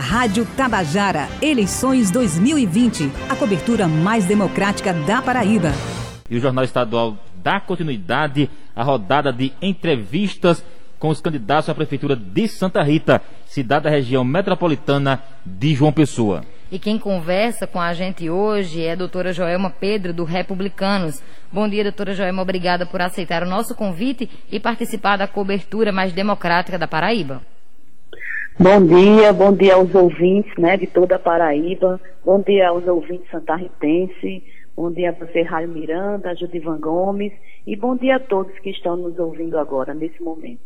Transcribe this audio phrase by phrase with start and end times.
[0.00, 5.72] Rádio Tabajara, eleições 2020, a cobertura mais democrática da Paraíba.
[6.30, 10.64] E o Jornal Estadual dá continuidade à rodada de entrevistas
[10.98, 16.44] com os candidatos à Prefeitura de Santa Rita, cidade da região metropolitana de João Pessoa.
[16.72, 21.22] E quem conversa com a gente hoje é a doutora Joelma Pedro, do Republicanos.
[21.52, 22.40] Bom dia, doutora Joelma.
[22.40, 27.42] Obrigada por aceitar o nosso convite e participar da cobertura mais democrática da Paraíba.
[28.62, 33.26] Bom dia, bom dia aos ouvintes né, de toda a Paraíba, bom dia aos ouvintes
[33.30, 34.44] santarritense,
[34.76, 37.32] bom dia a você, Raio Miranda, Judivan Gomes,
[37.66, 40.60] e bom dia a todos que estão nos ouvindo agora, nesse momento.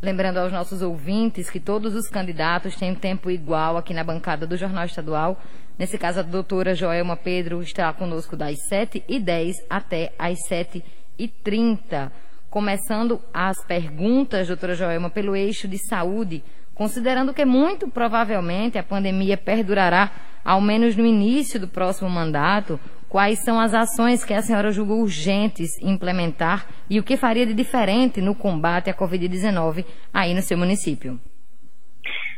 [0.00, 4.56] Lembrando aos nossos ouvintes que todos os candidatos têm tempo igual aqui na bancada do
[4.56, 5.38] Jornal Estadual.
[5.78, 12.10] Nesse caso, a doutora Joelma Pedro está conosco das 7h10 até as 7h30.
[12.48, 16.42] Começando as perguntas, doutora Joelma, pelo eixo de saúde.
[16.74, 20.10] Considerando que muito provavelmente a pandemia perdurará
[20.44, 25.00] ao menos no início do próximo mandato, quais são as ações que a senhora julgou
[25.00, 30.58] urgentes implementar e o que faria de diferente no combate à Covid-19 aí no seu
[30.58, 31.18] município?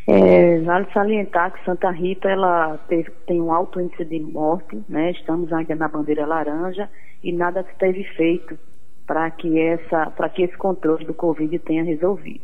[0.09, 5.11] É, vale salientar que Santa Rita ela teve, tem um alto índice de morte, né?
[5.11, 6.89] estamos ainda na bandeira laranja
[7.25, 8.57] e nada se teve feito
[9.05, 9.51] para que,
[10.35, 12.43] que esse controle do Covid tenha resolvido.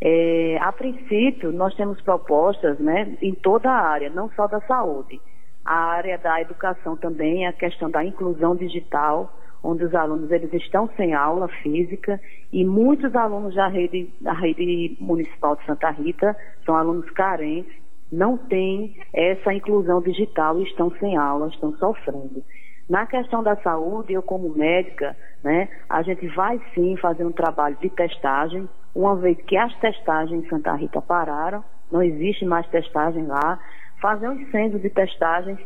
[0.00, 5.20] É, a princípio, nós temos propostas né, em toda a área, não só da saúde.
[5.64, 10.88] A área da educação também, a questão da inclusão digital, onde os alunos eles estão
[10.96, 12.20] sem aula física
[12.52, 17.72] e muitos alunos da rede, da rede municipal de Santa Rita são alunos carentes,
[18.12, 22.44] não têm essa inclusão digital e estão sem aula, estão sofrendo.
[22.88, 27.76] Na questão da saúde, eu como médica, né, a gente vai sim fazer um trabalho
[27.80, 33.26] de testagem, uma vez que as testagens em Santa Rita pararam, não existe mais testagem
[33.26, 33.58] lá,
[34.00, 35.58] fazer um centro de testagens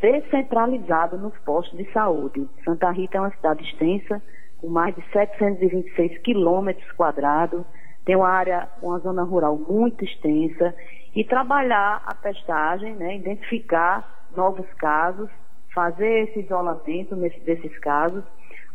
[0.00, 2.48] descentralizado nos postos de saúde.
[2.64, 4.20] Santa Rita é uma cidade extensa,
[4.60, 7.64] com mais de 726 quilômetros quadrados,
[8.04, 10.74] tem uma área, uma zona rural muito extensa,
[11.14, 15.30] e trabalhar a testagem, né, identificar novos casos
[15.74, 18.24] fazer esse isolamento nesse, desses casos,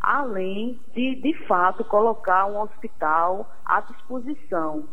[0.02, 4.84] além de, de fato, colocar um hospital à disposição,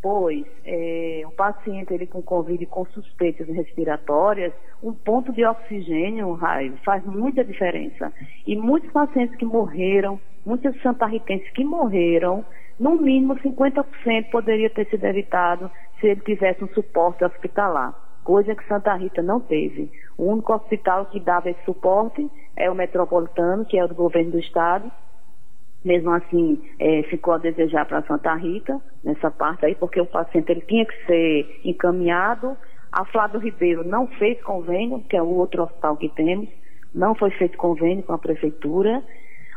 [0.00, 4.52] pois é, o paciente ele com Covid com suspeitas respiratórias,
[4.82, 8.12] um ponto de oxigênio, raio, faz muita diferença.
[8.46, 12.44] E muitos pacientes que morreram, muitos santarritenses que morreram,
[12.78, 18.64] no mínimo 50% poderia ter sido evitado se ele tivesse um suporte hospitalar coisa que
[18.68, 19.90] Santa Rita não teve.
[20.16, 24.30] O único hospital que dava esse suporte é o Metropolitano, que é o do governo
[24.30, 24.88] do estado.
[25.84, 30.48] Mesmo assim, é, ficou a desejar para Santa Rita, nessa parte aí, porque o paciente
[30.52, 32.56] ele tinha que ser encaminhado.
[32.92, 36.48] A Flávio Ribeiro não fez convênio, que é o outro hospital que temos,
[36.94, 39.02] não foi feito convênio com a prefeitura.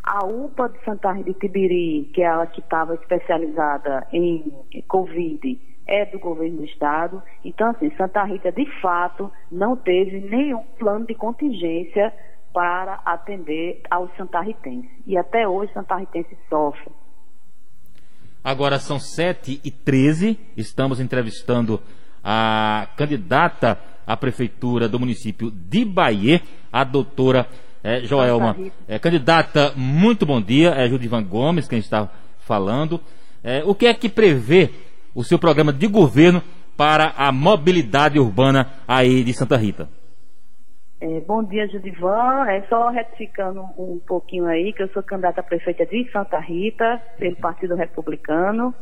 [0.02, 4.52] A UPA de Santa Rita de Tibiri, que é ela que estava especializada em
[4.88, 7.22] Covid, é do governo do estado.
[7.44, 12.14] Então, assim, Santa Rita, de fato, não teve nenhum plano de contingência
[12.54, 14.90] para atender aos santarritenses.
[15.06, 16.92] E até hoje, santarritense sofre.
[18.44, 21.82] Agora são 7 e 13 estamos entrevistando
[22.22, 27.48] a candidata à prefeitura do município de Bahia, a doutora
[27.82, 28.56] é, Joelma.
[28.88, 33.00] É, candidata, muito bom dia, é Judivan Gomes quem está falando.
[33.42, 34.70] É, o que é que prevê
[35.16, 36.42] o seu programa de governo
[36.78, 39.88] para a mobilidade urbana aí de Santa Rita.
[41.00, 42.46] É, bom dia, Judivan.
[42.48, 47.02] É só retificando um pouquinho aí, que eu sou candidata a prefeita de Santa Rita,
[47.18, 48.74] pelo Partido Republicano.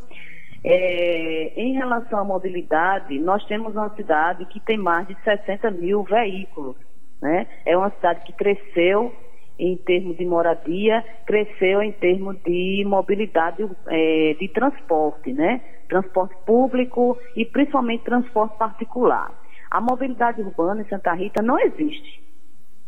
[0.63, 6.03] É, em relação à mobilidade, nós temos uma cidade que tem mais de 60 mil
[6.03, 6.75] veículos.
[7.19, 7.47] Né?
[7.65, 9.11] É uma cidade que cresceu
[9.57, 15.61] em termos de moradia, cresceu em termos de mobilidade é, de transporte, né?
[15.91, 19.29] Transporte público e principalmente transporte particular.
[19.69, 22.23] A mobilidade urbana em Santa Rita não existe.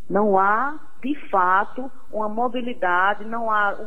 [0.09, 3.77] Não há, de fato, uma mobilidade, não há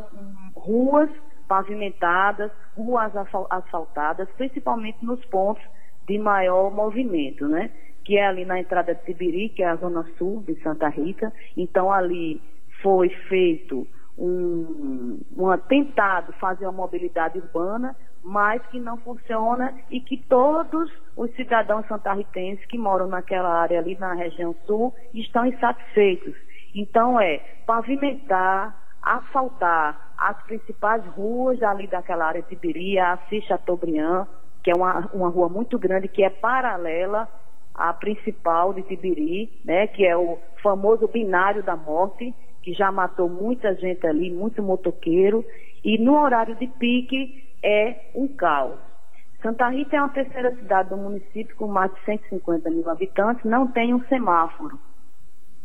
[0.55, 1.09] ruas
[1.49, 3.11] pavimentadas, ruas
[3.49, 5.65] asfaltadas, principalmente nos pontos
[6.07, 7.71] de maior movimento, né?
[8.05, 11.33] Que é ali na entrada de Tibiri, que é a zona sul de Santa Rita.
[11.57, 12.43] Então, ali
[12.83, 13.87] foi feito
[14.19, 17.97] um, um tentado fazer uma mobilidade urbana,
[18.27, 23.97] mas que não funciona e que todos os cidadãos santarritenses que moram naquela área ali
[24.01, 26.35] na região sul estão insatisfeitos.
[26.75, 34.27] Então é pavimentar, asfaltar as principais ruas ali daquela área de Tibiri, Assis Chateaubriand,
[34.65, 37.29] que é uma, uma rua muito grande, que é paralela
[37.73, 43.29] à principal de Tibiri, né, que é o famoso binário da morte, que já matou
[43.29, 45.45] muita gente ali, muito motoqueiro,
[45.85, 48.79] e no horário de pique é um caos.
[49.43, 53.67] Santa Rita é uma terceira cidade do município com mais de 150 mil habitantes, não
[53.67, 54.79] tem um semáforo.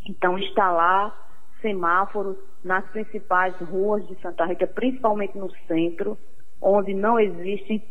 [0.09, 1.15] Então, instalar
[1.61, 6.17] semáforos nas principais ruas de Santa Rita, principalmente no centro,
[6.59, 7.83] onde não existe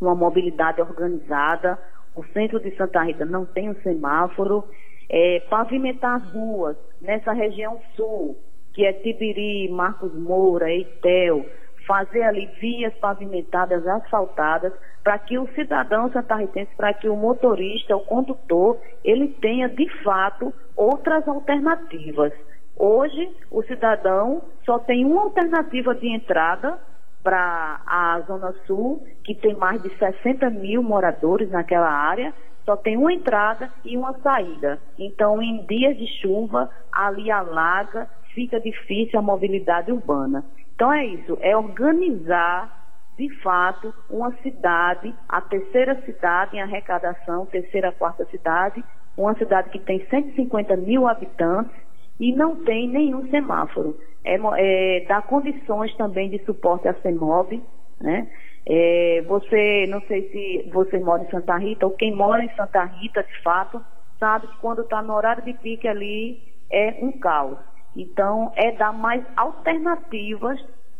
[0.00, 1.78] uma mobilidade organizada.
[2.16, 4.64] O centro de Santa Rita não tem um semáforo.
[5.06, 8.38] É, pavimentar as ruas nessa região sul,
[8.72, 11.44] que é Tibiri, Marcos Moura, Eitel,
[11.86, 14.72] fazer ali vias pavimentadas, asfaltadas,
[15.02, 20.52] para que o cidadão santarritense, para que o motorista, o condutor, ele tenha de fato
[20.76, 22.32] outras alternativas.
[22.76, 26.78] Hoje, o cidadão só tem uma alternativa de entrada
[27.22, 32.34] para a Zona Sul, que tem mais de 60 mil moradores naquela área,
[32.64, 34.78] só tem uma entrada e uma saída.
[34.98, 40.44] Então, em dias de chuva, ali alaga, fica difícil a mobilidade urbana.
[40.74, 42.84] Então é isso, é organizar
[43.16, 48.82] de fato uma cidade, a terceira cidade em arrecadação, terceira, quarta cidade,
[49.16, 51.74] uma cidade que tem 150 mil habitantes
[52.18, 53.96] e não tem nenhum semáforo.
[54.24, 57.62] É, é, dá condições também de suporte à CEMOB,
[58.00, 58.28] né?
[58.66, 62.82] É, você, não sei se você mora em Santa Rita, ou quem mora em Santa
[62.84, 63.84] Rita, de fato,
[64.18, 67.58] sabe que quando está no horário de pique ali é um caos.
[67.96, 70.58] Então, é dar mais alternativas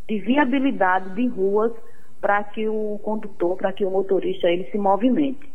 [0.09, 1.73] de viabilidade de ruas
[2.21, 5.53] para que o condutor, para que o motorista ele se movimente.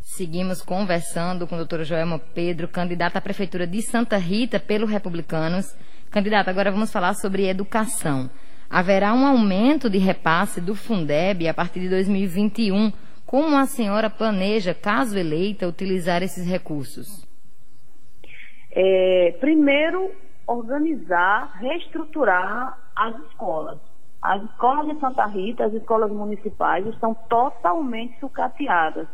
[0.00, 5.76] Seguimos conversando com a doutora Joelma Pedro, candidata à Prefeitura de Santa Rita pelo Republicanos.
[6.10, 8.30] Candidata, agora vamos falar sobre educação.
[8.68, 12.92] Haverá um aumento de repasse do Fundeb a partir de 2021.
[13.26, 17.24] Como a senhora planeja, caso eleita, utilizar esses recursos?
[18.72, 20.10] É, primeiro,
[20.50, 23.78] organizar, reestruturar as escolas.
[24.20, 29.06] As escolas de Santa Rita, as escolas municipais, estão totalmente sucateadas.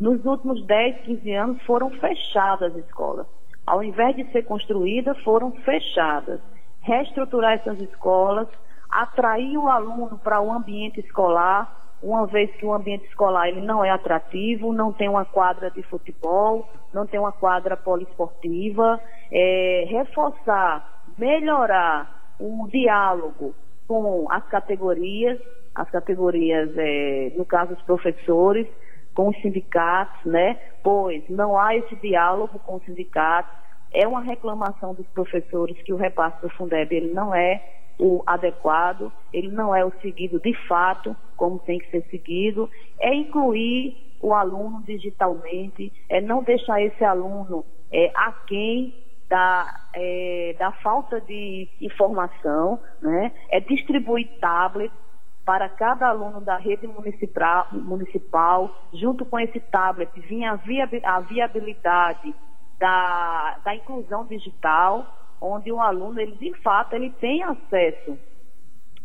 [0.00, 3.26] Nos últimos 10, 15 anos foram fechadas as escolas.
[3.66, 6.40] Ao invés de ser construídas, foram fechadas.
[6.80, 8.48] Reestruturar essas escolas,
[8.88, 13.84] atrair o aluno para o ambiente escolar, uma vez que o ambiente escolar ele não
[13.84, 19.00] é atrativo, não tem uma quadra de futebol, não tem uma quadra poliesportiva,
[19.32, 23.54] é, reforçar, melhorar o diálogo
[23.86, 25.40] com as categorias,
[25.74, 28.66] as categorias, é, no caso os professores,
[29.14, 30.58] com os sindicatos, né?
[30.82, 33.52] Pois não há esse diálogo com os sindicatos.
[33.92, 37.60] É uma reclamação dos professores que o repasse do Fundeb ele não é
[37.98, 42.70] o adequado, ele não é o seguido de fato, como tem que ser seguido.
[43.00, 48.94] É incluir o aluno digitalmente, é não deixar esse aluno é, aquém
[49.28, 53.32] da, é, da falta de informação, né?
[53.50, 54.96] é distribuir tablets
[55.44, 60.60] para cada aluno da rede municipal, municipal junto com esse tablet, vinha
[61.04, 62.34] a viabilidade
[62.78, 65.06] da, da inclusão digital,
[65.40, 68.18] onde o aluno, ele de fato, ele tem acesso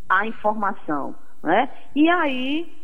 [0.09, 1.69] à informação, né?
[1.95, 2.83] E aí,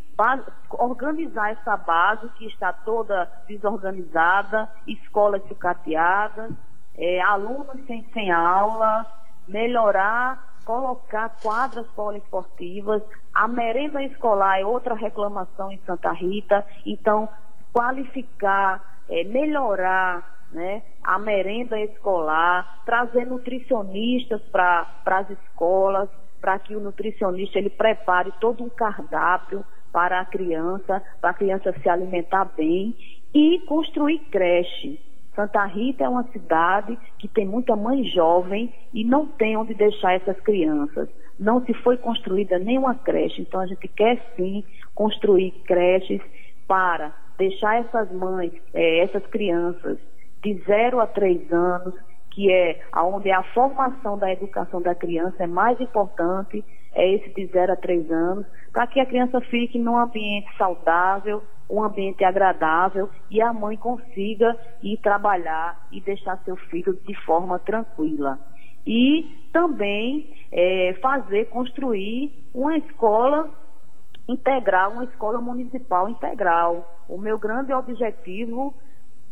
[0.71, 6.51] organizar essa base que está toda desorganizada, escolas sucateadas,
[6.97, 9.05] é, alunos sem, sem aula,
[9.47, 13.01] melhorar, colocar quadras poliesportivas,
[13.33, 17.29] a merenda escolar é outra reclamação em Santa Rita, então
[17.71, 26.09] qualificar, é, melhorar né, a merenda escolar, trazer nutricionistas para as escolas,
[26.41, 31.73] para que o nutricionista ele prepare todo um cardápio para a criança, para a criança
[31.81, 32.95] se alimentar bem
[33.33, 34.99] e construir creche.
[35.35, 40.13] Santa Rita é uma cidade que tem muita mãe jovem e não tem onde deixar
[40.13, 41.07] essas crianças.
[41.39, 44.63] Não se foi construída nenhuma creche, então a gente quer sim
[44.93, 46.21] construir creches
[46.67, 49.97] para deixar essas mães, é, essas crianças
[50.41, 51.93] de 0 a 3 anos,
[52.31, 57.45] que é onde a formação da educação da criança é mais importante, é esse de
[57.47, 63.09] 0 a 3 anos, para que a criança fique num ambiente saudável, um ambiente agradável
[63.29, 68.39] e a mãe consiga ir trabalhar e deixar seu filho de forma tranquila.
[68.87, 73.49] E também é, fazer, construir uma escola
[74.27, 76.87] integral, uma escola municipal integral.
[77.07, 78.73] O meu grande objetivo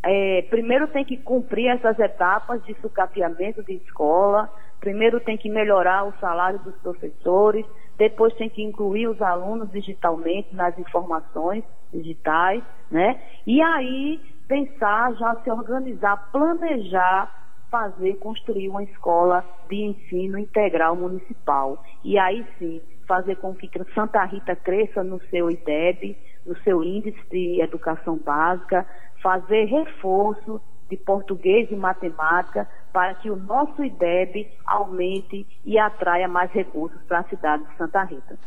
[0.02, 4.48] é, primeiro tem que cumprir essas etapas de sucateamento de escola,
[4.80, 10.54] primeiro tem que melhorar o salário dos professores, depois tem que incluir os alunos digitalmente
[10.54, 13.20] nas informações, digitais, né?
[13.46, 17.38] E aí pensar, já se organizar, planejar
[17.70, 21.82] fazer, construir uma escola de ensino integral municipal.
[22.04, 27.20] E aí sim, fazer com que Santa Rita cresça no seu IDEB, no seu índice
[27.30, 28.86] de educação básica,
[29.22, 36.50] fazer reforço de português e matemática para que o nosso IDEB aumente e atraia mais
[36.52, 38.38] recursos para a cidade de Santa Rita.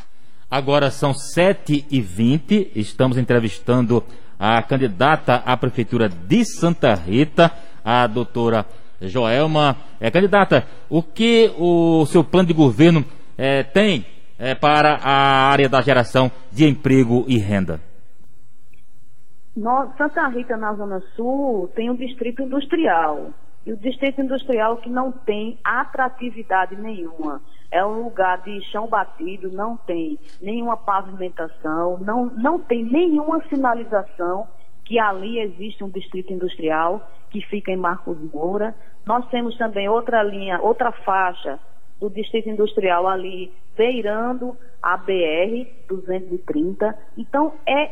[0.49, 4.03] Agora são 7h20, estamos entrevistando
[4.37, 7.51] a candidata à Prefeitura de Santa Rita,
[7.85, 8.65] a doutora
[8.99, 9.77] Joelma.
[9.99, 13.05] É, candidata, o que o seu plano de governo
[13.37, 14.05] é, tem
[14.37, 17.79] é, para a área da geração de emprego e renda?
[19.55, 23.31] Nós, Santa Rita, na Zona Sul, tem um distrito industrial.
[23.65, 27.41] E o distrito industrial que não tem atratividade nenhuma.
[27.69, 34.47] É um lugar de chão batido, não tem nenhuma pavimentação, não, não tem nenhuma sinalização
[34.83, 38.75] que ali existe um distrito industrial que fica em Marcos Moura.
[39.05, 41.59] Nós temos também outra linha, outra faixa
[41.99, 46.97] do distrito industrial ali beirando a BR 230.
[47.15, 47.91] Então é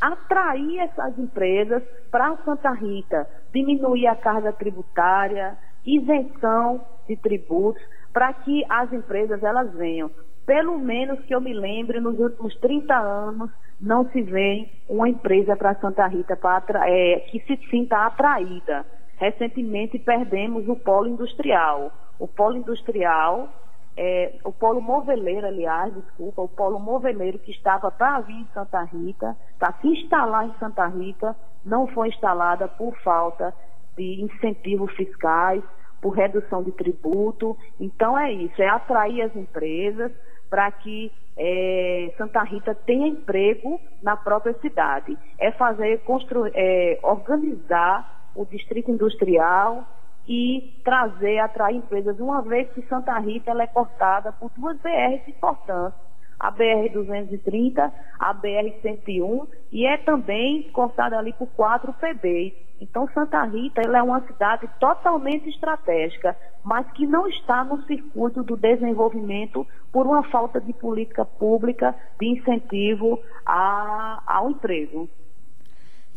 [0.00, 8.64] atrair essas empresas para Santa Rita, diminuir a carga tributária, isenção de tributos, para que
[8.68, 10.10] as empresas elas venham.
[10.46, 13.50] Pelo menos que eu me lembre, nos últimos 30 anos,
[13.80, 18.86] não se vê uma empresa para Santa Rita pra, é, que se sinta atraída.
[19.16, 21.92] Recentemente perdemos o polo industrial.
[22.18, 23.52] O polo industrial
[23.96, 28.82] é, o polo moveleiro, aliás, desculpa, o polo moveleiro que estava para vir em Santa
[28.82, 31.34] Rita, para se instalar em Santa Rita,
[31.64, 33.54] não foi instalada por falta
[33.96, 35.62] de incentivos fiscais,
[36.00, 37.56] por redução de tributo.
[37.80, 40.12] Então é isso, é atrair as empresas
[40.50, 45.16] para que é, Santa Rita tenha emprego na própria cidade.
[45.38, 49.86] É fazer, construir, é, organizar o distrito industrial,
[50.28, 55.98] e trazer, atrair empresas, uma vez que Santa Rita é cortada por duas BRs importantes,
[56.38, 62.52] a BR-230, a BR-101 e é também cortada ali por quatro PBs.
[62.80, 68.56] Então Santa Rita é uma cidade totalmente estratégica, mas que não está no circuito do
[68.56, 75.08] desenvolvimento por uma falta de política pública de incentivo a, ao emprego.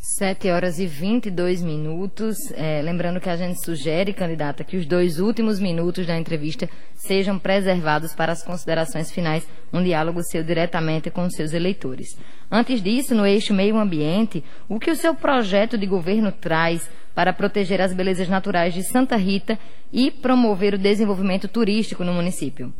[0.02, 2.38] 7 horas e 22 minutos.
[2.56, 7.38] É, lembrando que a gente sugere, candidata, que os dois últimos minutos da entrevista sejam
[7.38, 12.18] preservados para as considerações finais, um diálogo seu diretamente com os seus eleitores.
[12.50, 17.34] Antes disso, no eixo meio ambiente, o que o seu projeto de governo traz para
[17.34, 19.60] proteger as belezas naturais de Santa Rita
[19.92, 22.74] e promover o desenvolvimento turístico no município?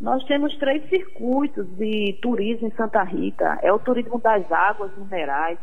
[0.00, 3.60] Nós temos três circuitos de turismo em Santa Rita.
[3.62, 5.56] É o turismo das águas minerais,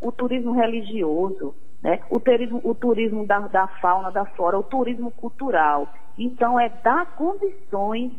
[0.00, 2.00] o turismo religioso, né?
[2.10, 5.88] o turismo, o turismo da, da fauna, da flora, o turismo cultural.
[6.16, 8.12] Então, é dar condições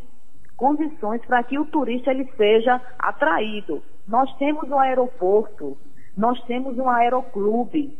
[0.60, 3.82] condições para que o turista ele seja atraído.
[4.06, 5.78] Nós temos um aeroporto,
[6.18, 7.98] nós temos um aeroclube,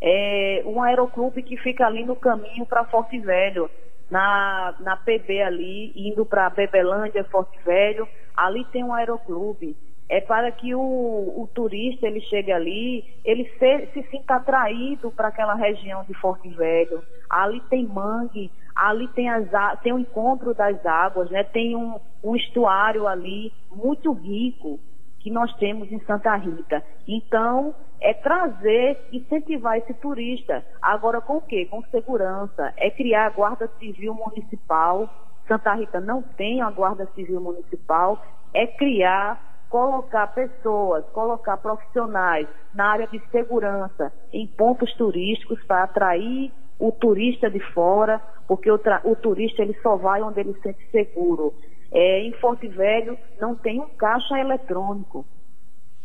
[0.00, 3.68] é, um aeroclube que fica ali no caminho para Forte Velho,
[4.10, 9.76] na, na PB ali, indo para Bebelândia, Forte Velho, ali tem um aeroclube
[10.08, 15.28] é para que o, o turista ele chegue ali, ele se, se sinta atraído para
[15.28, 17.02] aquela região de Forte Velho.
[17.28, 19.48] Ali tem mangue, ali tem, as,
[19.82, 21.44] tem o encontro das águas, né?
[21.44, 24.80] tem um, um estuário ali muito rico
[25.20, 26.82] que nós temos em Santa Rita.
[27.06, 30.64] Então, é trazer, incentivar esse turista.
[30.80, 31.66] Agora com o quê?
[31.66, 32.72] Com segurança.
[32.76, 35.08] É criar a Guarda Civil Municipal.
[35.46, 38.22] Santa Rita não tem a Guarda Civil Municipal.
[38.54, 46.52] É criar colocar pessoas, colocar profissionais na área de segurança em pontos turísticos para atrair
[46.78, 50.90] o turista de fora, porque o, o, turista ele só vai onde ele se sente
[50.90, 51.52] seguro.
[51.90, 55.24] É, em Forte Velho não tem um caixa eletrônico.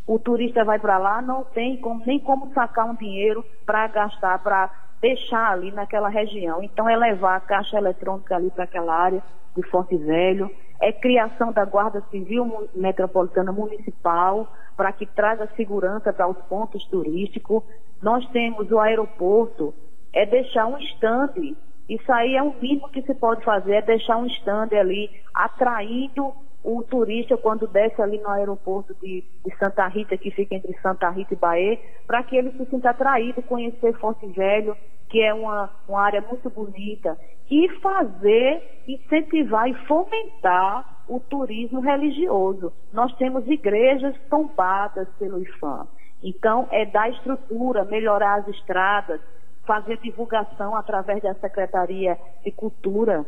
[0.05, 4.39] O turista vai para lá, não tem como, nem como sacar um dinheiro para gastar,
[4.39, 6.61] para deixar ali naquela região.
[6.63, 9.23] Então é levar a caixa eletrônica ali para aquela área
[9.55, 10.49] de Forte Velho,
[10.81, 17.63] é criação da Guarda Civil Metropolitana Municipal para que traga segurança para os pontos turísticos.
[18.01, 19.73] Nós temos o aeroporto,
[20.11, 21.55] é deixar um estande.
[21.87, 26.33] Isso aí é o mínimo que se pode fazer, é deixar um estande ali atraindo
[26.63, 31.09] o turista quando desce ali no aeroporto de, de, Santa Rita, que fica entre Santa
[31.09, 34.75] Rita e Bahia, para que ele se sinta atraído, conhecer Forte Velho,
[35.09, 37.17] que é uma, uma área muito bonita,
[37.51, 42.71] e fazer, incentivar e fomentar o turismo religioso.
[42.91, 45.87] Nós temos igrejas tombadas pelo IFAM.
[46.23, 49.19] Então, é dar estrutura, melhorar as estradas,
[49.65, 53.25] fazer divulgação através da Secretaria de Cultura.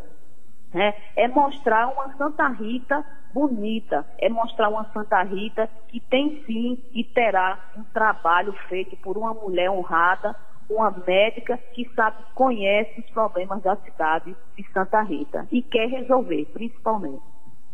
[0.74, 0.94] Né?
[1.16, 7.04] É mostrar uma Santa Rita bonita, é mostrar uma Santa Rita que tem sim e
[7.04, 10.36] terá um trabalho feito por uma mulher honrada,
[10.70, 16.46] uma médica que sabe, conhece os problemas da cidade de Santa Rita e quer resolver,
[16.54, 17.22] principalmente.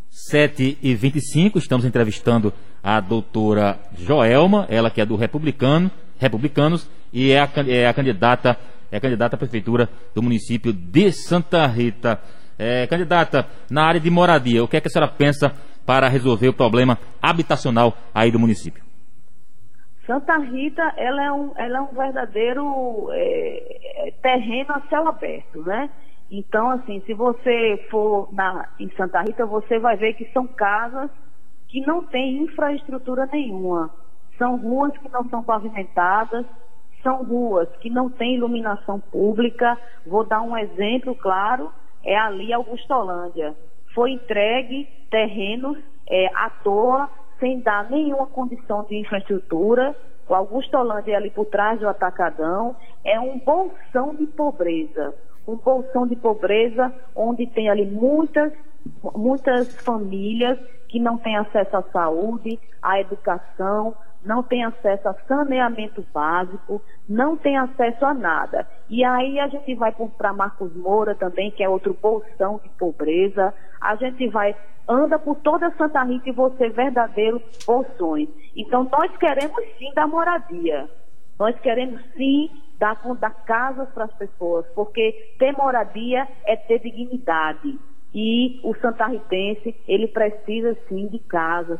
[0.09, 2.51] 7 e 25 estamos entrevistando
[2.83, 8.57] a doutora Joelma, ela que é do Republicano, Republicanos e é a, é a candidata
[8.91, 12.19] é a candidata à prefeitura do município de Santa Rita.
[12.63, 15.51] É, candidata, na área de moradia, o que é que a senhora pensa
[15.83, 18.83] para resolver o problema habitacional aí do município?
[20.05, 25.63] Santa Rita, ela é um, ela é um verdadeiro é, é terreno a céu aberto,
[25.63, 25.89] né?
[26.29, 31.09] Então, assim, se você for na, em Santa Rita, você vai ver que são casas
[31.67, 33.89] que não têm infraestrutura nenhuma.
[34.37, 36.45] São ruas que não são pavimentadas,
[37.01, 39.75] são ruas que não têm iluminação pública.
[40.05, 41.71] Vou dar um exemplo claro,
[42.03, 43.55] é ali Augustolândia.
[43.93, 45.77] Foi entregue terrenos
[46.09, 49.95] é, à toa sem dar nenhuma condição de infraestrutura.
[50.29, 55.13] O Augusto Holândia é ali por trás do Atacadão é um bolsão de pobreza.
[55.47, 58.53] Um bolsão de pobreza onde tem ali muitas,
[59.15, 66.05] muitas famílias que não têm acesso à saúde, à educação, não têm acesso a saneamento
[66.13, 68.67] básico, não têm acesso a nada.
[68.89, 73.53] E aí a gente vai para Marcos Moura também, que é outro bolsão de pobreza.
[73.79, 74.55] A gente vai
[74.87, 78.29] anda por toda Santa Rita e você verdadeiro bolsões.
[78.55, 80.89] Então nós queremos sim dar moradia.
[81.39, 87.79] Nós queremos sim dar, dar casas para as pessoas, porque ter moradia é ter dignidade.
[88.13, 91.79] E o santarritense, ele precisa sim de casas,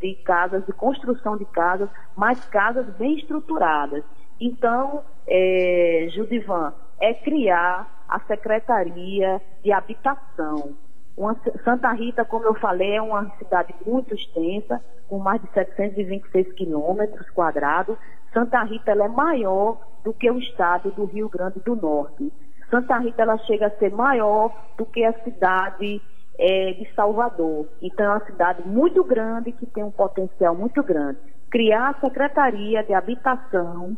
[0.00, 4.04] de casas, de construção de casas, mas casas bem estruturadas.
[4.40, 10.74] Então, é, Judivan, é criar a Secretaria de Habitação.
[11.16, 16.52] Uma, Santa Rita, como eu falei, é uma cidade muito extensa, com mais de 726
[16.52, 17.96] quilômetros quadrados.
[18.32, 22.32] Santa Rita é maior do que o estado do Rio Grande do Norte.
[22.70, 26.00] Santa Rita ela chega a ser maior do que a cidade
[26.38, 27.68] é, de Salvador.
[27.80, 31.18] Então é uma cidade muito grande que tem um potencial muito grande.
[31.50, 33.96] Criar a Secretaria de Habitação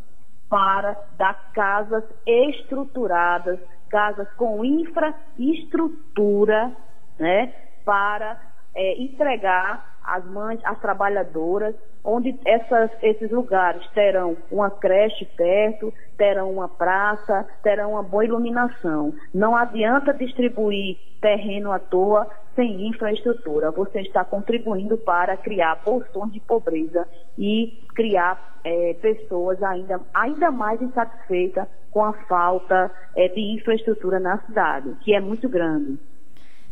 [0.49, 6.73] para dar casas estruturadas, casas com infraestrutura
[7.19, 7.53] né,
[7.85, 8.41] para
[8.75, 16.51] é, entregar às mães, às trabalhadoras, onde essas, esses lugares terão uma creche perto, terão
[16.53, 19.13] uma praça, terão uma boa iluminação.
[19.35, 23.71] Não adianta distribuir terreno à toa sem infraestrutura.
[23.73, 30.81] Você está contribuindo para criar bolsões de pobreza e criar é, pessoas ainda, ainda mais
[30.81, 35.99] insatisfeitas com a falta é, de infraestrutura na cidade, que é muito grande.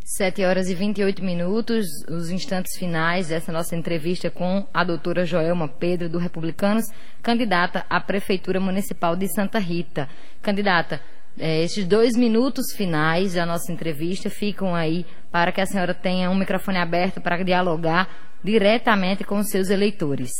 [0.04, 5.66] 7 horas e 28 minutos, os instantes finais dessa nossa entrevista com a doutora Joelma
[5.66, 6.84] Pedro, do Republicanos,
[7.22, 10.06] candidata à Prefeitura Municipal de Santa Rita.
[10.42, 11.00] Candidata,
[11.40, 16.30] é, estes dois minutos finais da nossa entrevista ficam aí para que a senhora tenha
[16.30, 18.06] um microfone aberto para dialogar
[18.44, 20.30] diretamente com os seus eleitores.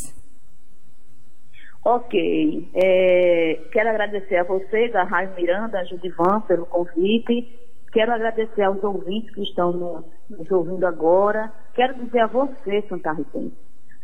[1.83, 2.69] Ok.
[2.75, 8.83] É, quero agradecer a você, da Rádio Miranda, a Judivan, pelo convite Quero agradecer aos
[8.83, 11.53] ouvintes que estão nos, ouvindo agora.
[11.75, 13.39] Quero dizer a você, Santa Rita,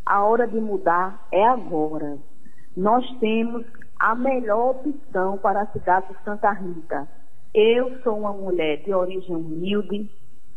[0.07, 2.17] a hora de mudar é agora.
[2.77, 3.67] Nós temos
[3.99, 7.09] a melhor opção para a cidade de Santa Rita.
[7.53, 10.09] Eu sou uma mulher de origem humilde,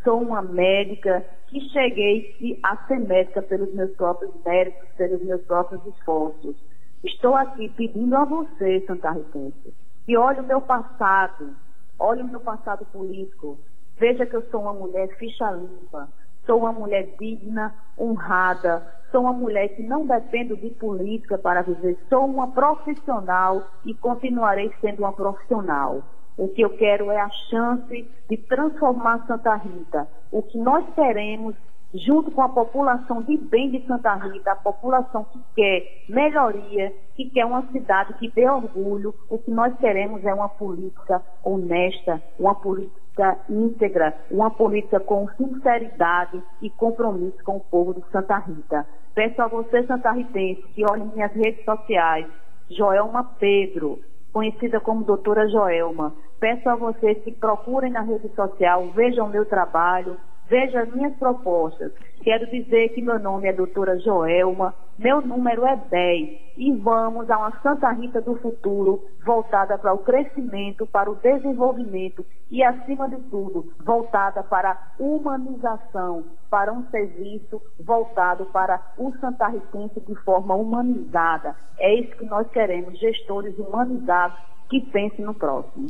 [0.04, 5.84] sou uma médica que cheguei a ser médica pelos meus próprios méritos, pelos meus próprios
[5.88, 6.56] esforços.
[7.04, 9.74] Estou aqui pedindo a você, Santa Ritense,
[10.06, 11.56] que olhe o meu passado,
[11.99, 13.58] Olhe o meu passado político.
[13.97, 16.10] Veja que eu sou uma mulher ficha limpa.
[16.45, 18.86] Sou uma mulher digna, honrada.
[19.12, 21.97] Sou uma mulher que não dependo de política para viver.
[22.10, 26.03] Sou uma profissional e continuarei sendo uma profissional.
[26.36, 30.08] O que eu quero é a chance de transformar Santa Rita.
[30.32, 31.56] O que nós queremos
[31.93, 37.29] junto com a população de bem de Santa Rita, a população que quer melhoria, que
[37.29, 42.56] quer uma cidade que dê orgulho, o que nós queremos é uma política honesta, uma
[42.56, 48.88] política íntegra, uma política com sinceridade e compromisso com o povo de Santa Rita.
[49.13, 52.25] Peço a você, Santa Ritense, que olhe minhas redes sociais,
[52.71, 53.99] Joelma Pedro,
[54.32, 56.15] conhecida como doutora Joelma.
[56.39, 60.17] Peço a vocês que procurem na rede social, vejam meu trabalho,
[60.49, 61.91] Veja as minhas propostas.
[62.21, 67.38] Quero dizer que meu nome é doutora Joelma, meu número é 10 e vamos a
[67.38, 73.17] uma Santa Rita do futuro voltada para o crescimento, para o desenvolvimento e, acima de
[73.29, 81.56] tudo, voltada para a humanização, para um serviço voltado para o santarritense de forma humanizada.
[81.79, 84.38] É isso que nós queremos, gestores humanizados
[84.69, 85.88] que pensem no próximo.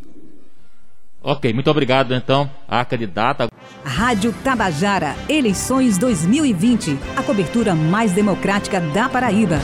[1.23, 3.47] Ok, muito obrigado então à candidata.
[3.85, 9.59] Rádio Tabajara, eleições 2020, a cobertura mais democrática da Paraíba.